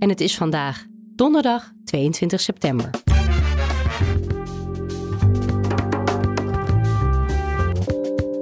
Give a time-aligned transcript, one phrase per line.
[0.00, 0.84] en het is vandaag
[1.16, 2.90] donderdag 22 september.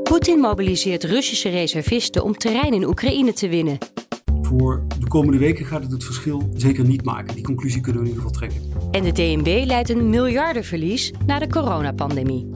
[0.03, 3.79] Poetin mobiliseert Russische reservisten om terrein in Oekraïne te winnen.
[4.43, 7.35] Voor de komende weken gaat het het verschil zeker niet maken.
[7.35, 8.73] Die conclusie kunnen we in ieder geval trekken.
[8.91, 12.51] En de DNB leidt een miljardenverlies na de coronapandemie.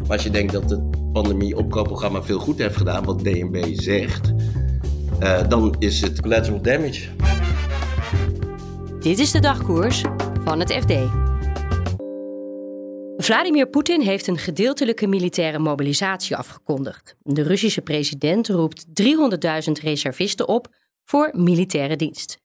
[0.00, 4.32] Maar als je denkt dat het pandemie-opkoopprogramma veel goed heeft gedaan, wat DNB zegt,
[5.22, 7.08] uh, dan is het collateral damage.
[9.02, 10.00] Dit is de dagkoers
[10.44, 10.92] van het FD.
[13.16, 17.16] Vladimir Poetin heeft een gedeeltelijke militaire mobilisatie afgekondigd.
[17.22, 22.40] De Russische president roept 300.000 reservisten op voor militaire dienst.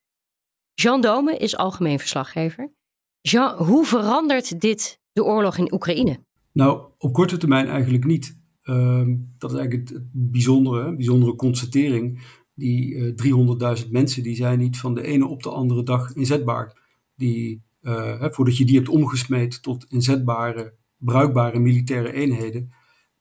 [0.73, 2.73] Jean Dome is algemeen verslaggever.
[3.21, 6.19] Jean, hoe verandert dit de oorlog in Oekraïne?
[6.51, 8.39] Nou, op korte termijn eigenlijk niet.
[8.63, 9.03] Uh,
[9.37, 12.21] dat is eigenlijk het, bijzondere, bijzondere constatering.
[12.57, 16.13] Die uh, eh, 300.000 mensen die zijn niet van de ene op de andere dag
[16.13, 16.77] inzetbaar.
[17.15, 22.71] Die, uh, hè, voordat je die hebt omgesmeed tot inzetbare, bruikbare militaire eenheden,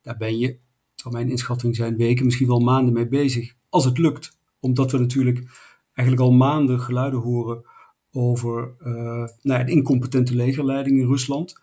[0.03, 0.59] daar ben je,
[0.95, 3.55] zal mijn inschatting zijn, weken, misschien wel maanden mee bezig.
[3.69, 4.39] Als het lukt.
[4.61, 5.39] Omdat we natuurlijk
[5.93, 7.65] eigenlijk al maanden geluiden horen
[8.13, 11.61] over uh, nou de incompetente legerleiding in Rusland.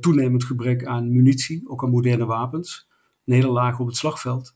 [0.00, 2.88] toenemend gebrek aan munitie, ook aan moderne wapens.
[3.24, 4.54] Nederlagen op het slagveld.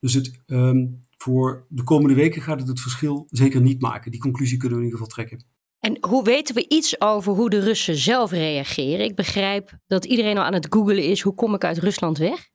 [0.00, 4.10] Dus het, um, voor de komende weken gaat het het verschil zeker niet maken.
[4.10, 5.46] Die conclusie kunnen we in ieder geval trekken.
[5.80, 9.04] En hoe weten we iets over hoe de Russen zelf reageren?
[9.04, 12.48] Ik begrijp dat iedereen al aan het googelen is: hoe kom ik uit Rusland weg?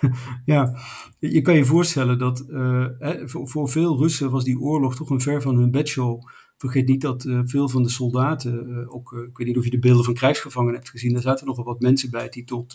[0.44, 0.78] ja,
[1.18, 2.86] je kan je voorstellen dat uh,
[3.24, 6.22] voor, veel Russen was die oorlog toch een ver van hun bedshow.
[6.56, 9.70] Vergeet niet dat uh, veel van de soldaten, uh, ook, ik weet niet of je
[9.70, 12.74] de beelden van krijgsgevangenen hebt gezien, daar zaten nogal wat mensen bij die tot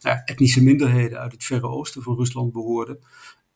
[0.00, 2.98] nou, etnische minderheden uit het Verre Oosten van Rusland behoorden.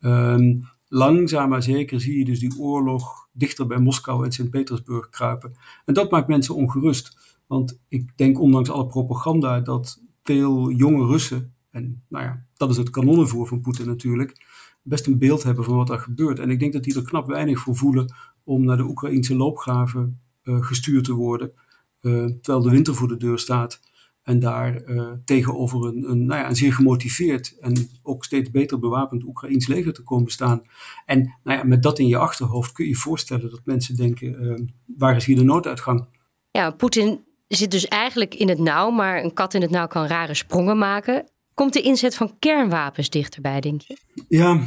[0.00, 5.52] Um, langzaam maar zeker zie je dus die oorlog dichter bij Moskou en Sint-Petersburg kruipen.
[5.84, 7.34] En dat maakt mensen ongerust.
[7.46, 12.76] Want ik denk ondanks alle propaganda dat veel jonge Russen, en nou ja, dat is
[12.76, 14.46] het kanonnenvoer van Poetin natuurlijk,
[14.82, 16.38] best een beeld hebben van wat er gebeurt.
[16.38, 18.14] En ik denk dat die er knap weinig voor voelen
[18.44, 21.52] om naar de Oekraïnse loopgraven uh, gestuurd te worden,
[22.00, 23.80] uh, terwijl de winter voor de deur staat.
[24.26, 28.78] En daar uh, tegenover een, een, nou ja, een zeer gemotiveerd en ook steeds beter
[28.78, 30.62] bewapend Oekraïns leger te komen staan.
[31.04, 34.44] En nou ja, met dat in je achterhoofd kun je je voorstellen dat mensen denken:
[34.44, 34.66] uh,
[34.96, 36.06] waar is hier de nooduitgang?
[36.50, 40.06] Ja, Poetin zit dus eigenlijk in het nauw, maar een kat in het nauw kan
[40.06, 41.30] rare sprongen maken.
[41.54, 43.96] Komt de inzet van kernwapens dichterbij, denk je?
[44.28, 44.60] Ja,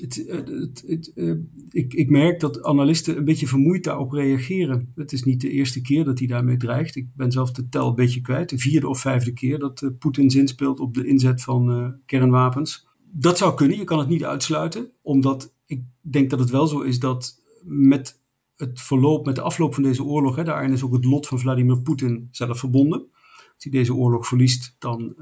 [0.00, 1.34] eh, het, het, uh,
[1.70, 4.92] ik, ik, merk dat analisten een beetje vermoeid daarop reageren.
[4.94, 6.96] Het is niet de eerste keer dat hij daarmee dreigt.
[6.96, 8.48] Ik ben zelf de tel een beetje kwijt.
[8.48, 12.86] De vierde of vijfde keer dat uh, Poetin zin speelt op de inzet van kernwapens.
[13.12, 14.90] Dat zou kunnen, je kan het niet uitsluiten.
[15.02, 18.20] Omdat ik denk dat het wel zo is dat met
[18.56, 21.38] het verloop, met de afloop van deze oorlog, hè, daarin is ook het lot van
[21.38, 23.06] Vladimir Poetin zelf verbonden.
[23.54, 25.16] Als hij deze oorlog verliest, dan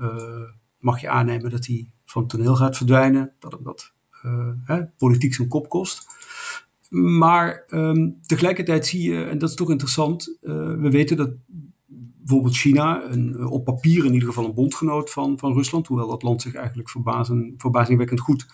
[0.78, 3.32] mag je aannemen dat hij van toneel gaat verdwijnen.
[3.38, 3.93] Dat hem dat
[4.64, 6.06] hè, politiek zijn kop kost.
[6.94, 11.30] Maar um, tegelijkertijd zie je, en dat is toch interessant, uh, we weten dat
[11.86, 16.22] bijvoorbeeld China, een, op papier in ieder geval een bondgenoot van, van Rusland, hoewel dat
[16.22, 16.88] land zich eigenlijk
[17.56, 18.46] verbazingwekkend goed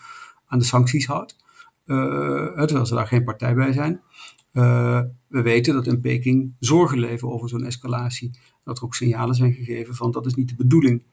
[0.45, 1.35] aan de sancties houdt,
[1.85, 1.95] uh,
[2.53, 4.01] terwijl ze daar geen partij bij zijn.
[5.27, 8.39] We weten dat in Peking zorgen leven over zo'n escalatie.
[8.63, 11.03] Dat er ook signalen zijn gegeven van dat is niet de bedoeling.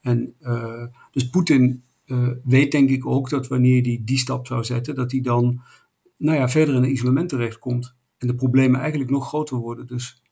[0.00, 0.34] En
[1.10, 5.10] dus Poetin uh, weet denk ik ook dat wanneer hij die stap zou zetten, dat
[5.10, 5.60] hij dan
[6.16, 7.94] nou ja, verder in een isolement terechtkomt.
[8.18, 9.86] En de problemen eigenlijk nog groter worden.
[9.86, 10.22] Dus.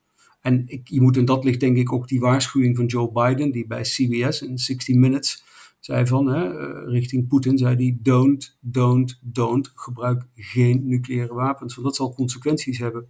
[0.41, 3.50] En ik, je moet in dat licht denk ik ook die waarschuwing van Joe Biden,
[3.50, 5.44] die bij CBS in 60 Minutes
[5.81, 11.75] zei van, hè, uh, richting Poetin, zei hij, don't, don't, don't, gebruik geen nucleaire wapens,
[11.75, 13.08] want dat zal consequenties hebben.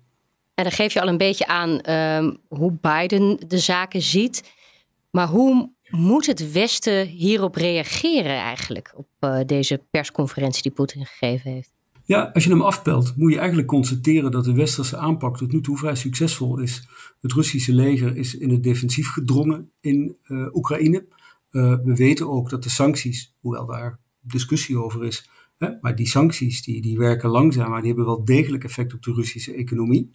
[0.54, 4.54] En dan geef je al een beetje aan um, hoe Biden de zaken ziet.
[5.10, 11.50] Maar hoe moet het Westen hierop reageren eigenlijk, op uh, deze persconferentie die Poetin gegeven
[11.50, 11.74] heeft?
[12.04, 15.60] Ja, als je hem afpelt, moet je eigenlijk constateren dat de westerse aanpak tot nu
[15.60, 16.88] toe vrij succesvol is.
[17.20, 21.06] Het Russische leger is in het defensief gedrongen in uh, Oekraïne.
[21.50, 26.08] Uh, we weten ook dat de sancties, hoewel daar discussie over is, hè, maar die
[26.08, 30.10] sancties die, die werken langzaam, maar die hebben wel degelijk effect op de Russische economie.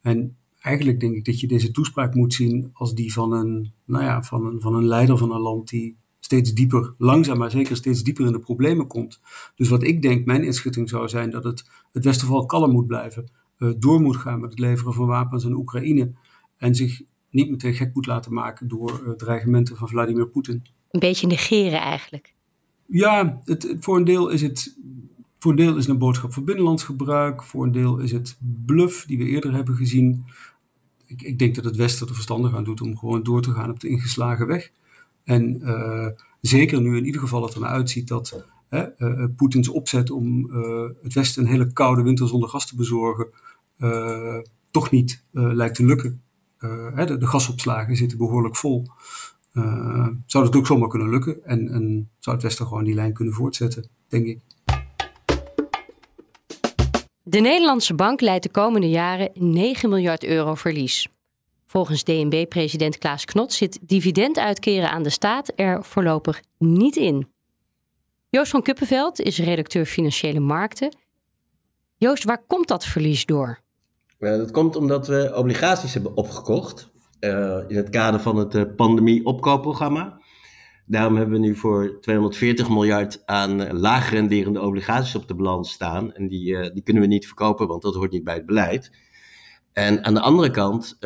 [0.00, 4.04] En eigenlijk denk ik dat je deze toespraak moet zien als die van een, nou
[4.04, 7.76] ja, van een, van een leider van een land die steeds dieper, langzaam maar zeker
[7.76, 9.20] steeds dieper in de problemen komt.
[9.54, 12.86] Dus wat ik denk, mijn inschatting zou zijn dat het, het Westen vooral kalm moet
[12.86, 16.12] blijven, uh, door moet gaan met het leveren van wapens aan Oekraïne
[16.56, 20.62] en zich niet meteen gek moet laten maken door uh, dreigementen van Vladimir Poetin.
[20.90, 22.34] Een beetje negeren eigenlijk.
[22.86, 24.76] Ja, het, voor een deel is het
[25.38, 28.38] voor een deel is het een boodschap voor binnenlands gebruik, voor een deel is het
[28.66, 30.24] bluff die we eerder hebben gezien.
[31.06, 33.70] Ik, ik denk dat het Westen er verstandig aan doet om gewoon door te gaan
[33.70, 34.70] op de ingeslagen weg.
[35.24, 36.06] En uh,
[36.40, 40.50] zeker nu in ieder geval het er naar uitziet dat uh, Poetins opzet om
[41.02, 43.26] het Westen een hele koude winter zonder gas te bezorgen,
[44.70, 46.22] toch niet lijkt te lukken.
[46.58, 48.86] De, de, gasopslagen zitten behoorlijk vol.
[50.26, 53.34] zou dat ook zomaar kunnen lukken en, en zou het Westen gewoon die lijn kunnen
[53.34, 54.40] voortzetten, denk ik.
[57.28, 61.08] De Nederlandse bank leidt de komende jaren 9 miljard euro verlies.
[61.66, 67.28] Volgens DNB-president Klaas Knot zit dividend uitkeren aan de staat er voorlopig niet in.
[68.30, 70.96] Joost van Kuppenveld is redacteur Financiële Markten.
[71.96, 73.60] Joost, waar komt dat verlies door?
[74.18, 76.90] dat komt omdat we obligaties hebben opgekocht
[77.20, 80.20] uh, in het kader van het uh, pandemie-opkoopprogramma.
[80.90, 85.72] Daarom hebben we nu voor 240 miljard aan uh, laag renderende obligaties op de balans
[85.72, 86.12] staan.
[86.14, 88.90] En die, die kunnen we niet verkopen, want dat hoort niet bij het beleid.
[89.72, 90.98] En aan de andere kant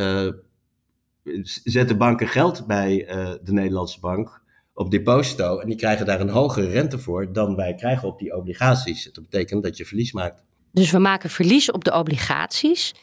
[1.64, 4.42] zetten banken geld bij uh, de Nederlandse bank
[4.74, 8.36] op deposito en die krijgen daar een hogere rente voor dan wij krijgen op die
[8.36, 9.04] obligaties.
[9.12, 10.44] Dat betekent dat je verlies maakt.
[10.72, 12.94] Dus we maken verlies op de obligaties.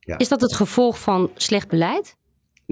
[0.00, 0.18] Ja.
[0.18, 2.16] Is dat het gevolg van slecht beleid?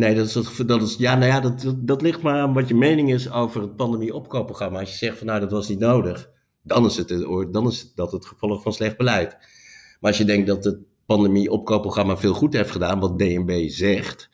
[0.01, 2.75] Nee, dat is, dat is, ja, nou ja, dat, dat, ligt maar aan wat je
[2.75, 4.81] mening is over het pandemie-opkoopprogramma.
[4.81, 6.31] Als je zegt van nou, dat was niet nodig,
[6.63, 7.09] dan is, het,
[7.53, 9.37] dan is dat het gevolg van slecht beleid.
[10.01, 14.31] Maar als je denkt dat het pandemie-opkoopprogramma veel goed heeft gedaan, wat DNB zegt,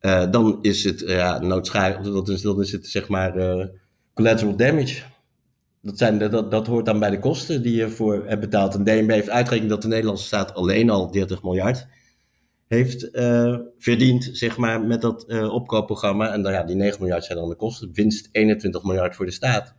[0.00, 3.66] uh, dan is het uh, ja, noodzakelijk, dat is, dan is het zeg maar uh,
[4.14, 5.02] collateral damage.
[5.82, 8.74] Dat, zijn, dat, dat hoort dan bij de kosten die je voor hebt betaald.
[8.74, 11.86] En DNB heeft uitgerekend dat de Nederlandse staat alleen al 30 miljard
[12.68, 13.08] heeft
[13.78, 16.32] verdiend, zeg maar, met dat opkoopprogramma.
[16.32, 17.90] En dan, ja, die 9 miljard zijn dan de kosten.
[17.92, 19.74] Winst 21 miljard voor de staat.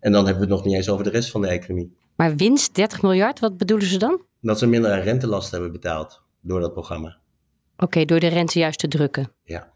[0.00, 1.96] En dan hebben we het nog niet eens over de rest van de economie.
[2.16, 4.22] Maar winst 30 miljard, wat bedoelen ze dan?
[4.40, 7.18] Dat ze minder aan rentelast hebben betaald door dat programma.
[7.76, 9.32] Oké, door de rente juist te drukken.
[9.44, 9.72] Ja.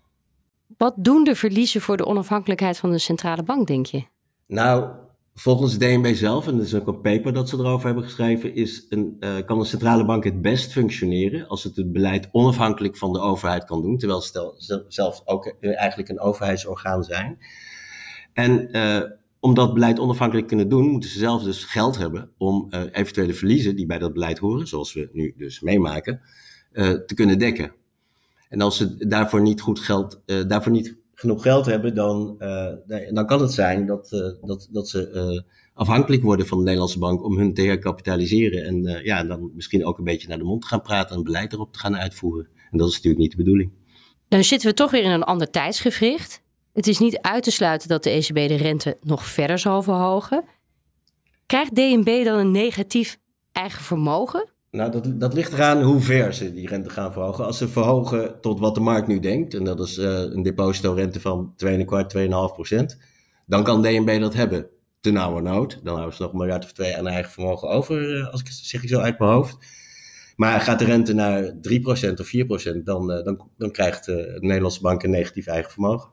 [0.76, 4.04] Wat doen de verliezen voor de onafhankelijkheid van de centrale bank, denk je?
[4.46, 4.90] Nou,
[5.38, 8.86] volgens DNB zelf, en dat is ook een paper dat ze erover hebben geschreven, is
[8.88, 13.12] een, uh, kan een centrale bank het best functioneren als het het beleid onafhankelijk van
[13.12, 17.38] de overheid kan doen, terwijl ze zelf ook eh, eigenlijk een overheidsorgaan zijn.
[18.32, 19.02] En uh,
[19.40, 23.76] om dat beleid onafhankelijk kunnen doen, moeten ze zelf dus geld hebben om eventuele verliezen
[23.76, 26.20] die bij dat beleid horen, zoals we nu dus meemaken,
[26.72, 27.72] te kunnen dekken.
[28.48, 32.72] En als ze daarvoor niet, goed geld, daarvoor niet genoeg geld hebben, dan, uh,
[33.12, 37.24] dan kan het zijn dat, uh, dat, dat ze afhankelijk worden van de Nederlandse bank
[37.24, 38.64] om hun te herkapitaliseren.
[38.64, 41.72] En ja, dan misschien ook een beetje naar de mond gaan praten en beleid erop
[41.72, 42.48] te gaan uitvoeren.
[42.70, 43.72] En dat is natuurlijk niet de bedoeling.
[44.28, 46.42] Dan zitten we toch weer in een ander tijdsgevricht.
[46.72, 50.44] Het is niet uit te sluiten dat de ECB de rente nog verder zal verhogen.
[51.46, 53.18] Krijgt DNB dan een negatief
[53.52, 54.50] eigen vermogen?
[54.76, 57.44] Nou, dat, dat ligt eraan hoe ver ze die rente gaan verhogen.
[57.44, 61.20] Als ze verhogen tot wat de markt nu denkt, en dat is uh, een depositorente
[61.20, 61.84] van 2,25, 2,5
[62.52, 62.98] procent,
[63.46, 64.66] dan kan DNB dat hebben.
[65.00, 65.80] Te nauwe nood.
[65.82, 68.48] Dan houden ze nog een miljard of twee aan eigen vermogen over, uh, als ik
[68.50, 69.56] zeg ik zo uit mijn hoofd.
[70.36, 74.80] Maar gaat de rente naar 3% of 4%, dan, uh, dan, dan krijgt de Nederlandse
[74.80, 76.10] bank een negatief eigen vermogen.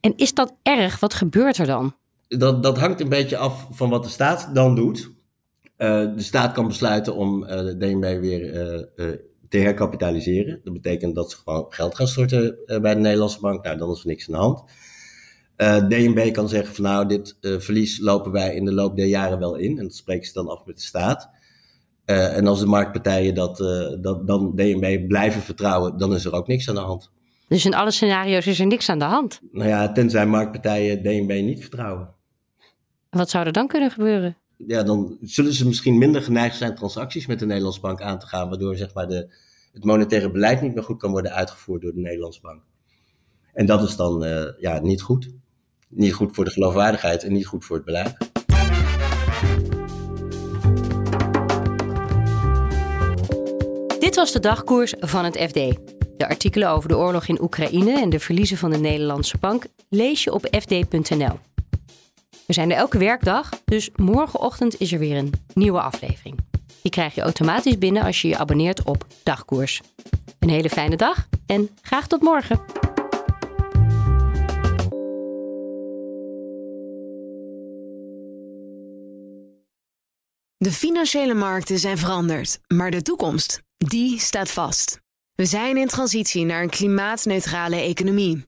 [0.00, 1.00] En is dat erg?
[1.00, 1.96] Wat gebeurt er dan?
[2.28, 5.16] Dat, dat hangt een beetje af van wat de staat dan doet.
[5.78, 8.40] Uh, de staat kan besluiten om uh, de DNB weer
[8.96, 9.08] uh,
[9.48, 10.60] te herkapitaliseren.
[10.64, 13.64] Dat betekent dat ze gewoon geld gaan storten bij de Nederlandse bank.
[13.64, 14.62] Nou, dan is er niks aan de hand.
[15.88, 19.56] DNB kan zeggen van nou, dit verlies lopen wij in de loop der jaren wel
[19.56, 19.78] in.
[19.78, 21.30] En dat spreken ze dan af met de staat.
[22.04, 23.56] en als de marktpartijen dat,
[24.00, 27.10] dat dan DNB blijven vertrouwen, dan is er ook niks aan de hand.
[27.48, 29.40] Dus in alle scenario's is er niks aan de hand?
[29.52, 32.14] Nou ja, tenzij marktpartijen DNB niet vertrouwen.
[33.10, 34.36] Wat zou er dan kunnen gebeuren?
[34.66, 38.26] Ja, dan zullen ze misschien minder geneigd zijn transacties met de Nederlandse bank aan te
[38.26, 39.34] gaan, waardoor zeg maar, de,
[39.72, 42.62] het monetaire beleid niet meer goed kan worden uitgevoerd door de Nederlandse bank.
[43.52, 45.30] En dat is dan uh, ja, niet goed.
[45.88, 48.16] Niet goed voor de geloofwaardigheid en niet goed voor het beleid.
[53.98, 55.54] Dit was de dagkoers van het FD.
[56.16, 60.24] De artikelen over de oorlog in Oekraïne en de verliezen van de Nederlandse bank lees
[60.24, 61.47] je op fd.nl.
[62.48, 66.38] We zijn er elke werkdag, dus morgenochtend is er weer een nieuwe aflevering.
[66.82, 69.80] Die krijg je automatisch binnen als je je abonneert op Dagkoers.
[70.38, 72.60] Een hele fijne dag en graag tot morgen.
[80.56, 85.00] De financiële markten zijn veranderd, maar de toekomst, die staat vast.
[85.34, 88.47] We zijn in transitie naar een klimaatneutrale economie.